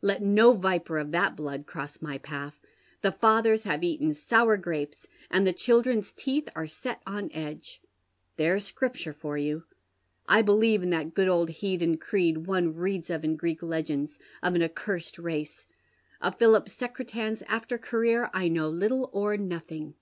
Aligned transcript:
"Let 0.00 0.22
no 0.22 0.54
viper 0.54 0.96
of 0.96 1.10
that 1.10 1.36
blood 1.36 1.66
cross 1.66 2.00
my 2.00 2.16
path.' 2.16 2.58
The 3.02 3.12
fathers 3.12 3.64
have 3.64 3.84
eaten 3.84 4.14
sour 4.14 4.56
grapes, 4.56 5.06
and 5.30 5.46
the 5.46 5.52
children's 5.52 6.10
teeth 6.10 6.48
are 6.56 6.66
set 6.66 7.02
on 7.06 7.30
edge.' 7.34 7.82
There's 8.38 8.72
Scriptm 8.72 9.10
e 9.10 9.12
for 9.12 9.36
you. 9.36 9.64
I 10.26 10.40
believe 10.40 10.80
i'l 10.82 10.88
that 10.88 11.12
good 11.12 11.28
old 11.28 11.50
heathen 11.50 11.98
creed 11.98 12.46
one 12.46 12.74
reads 12.74 13.10
of 13.10 13.24
in 13.26 13.36
Greek 13.36 13.62
legends, 13.62 14.18
)i 14.42 14.48
an 14.48 14.62
accursed 14.62 15.18
race. 15.18 15.66
Of 16.18 16.38
Pliilip 16.38 16.70
Secretan's 16.70 17.42
after 17.46 17.76
career 17.76 18.30
I 18.32 18.48
know 18.48 18.70
liltle 18.72 19.10
or 19.12 19.36
nothing. 19.36 19.96